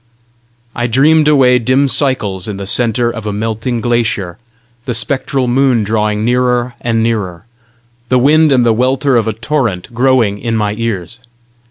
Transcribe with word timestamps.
I 0.75 0.87
dreamed 0.87 1.27
away 1.27 1.59
dim 1.59 1.87
cycles 1.87 2.47
in 2.47 2.57
the 2.57 2.65
centre 2.65 3.11
of 3.11 3.27
a 3.27 3.31
melting 3.31 3.81
glacier, 3.81 4.39
the 4.85 4.95
spectral 4.95 5.47
moon 5.47 5.83
drawing 5.83 6.25
nearer 6.25 6.73
and 6.81 7.03
nearer, 7.03 7.45
the 8.09 8.17
wind 8.17 8.51
and 8.51 8.65
the 8.65 8.73
welter 8.73 9.15
of 9.15 9.27
a 9.27 9.33
torrent 9.33 9.93
growing 9.93 10.39
in 10.39 10.55
my 10.55 10.73
ears. 10.73 11.19